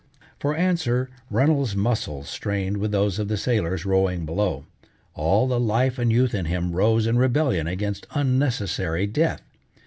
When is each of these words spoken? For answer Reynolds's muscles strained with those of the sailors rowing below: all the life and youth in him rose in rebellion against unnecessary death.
For 0.39 0.55
answer 0.55 1.11
Reynolds's 1.29 1.75
muscles 1.75 2.27
strained 2.27 2.77
with 2.77 2.89
those 2.91 3.19
of 3.19 3.27
the 3.27 3.37
sailors 3.37 3.85
rowing 3.85 4.25
below: 4.25 4.65
all 5.13 5.47
the 5.47 5.59
life 5.59 5.99
and 5.99 6.11
youth 6.11 6.33
in 6.33 6.45
him 6.45 6.71
rose 6.71 7.05
in 7.05 7.19
rebellion 7.19 7.67
against 7.67 8.07
unnecessary 8.15 9.05
death. 9.05 9.43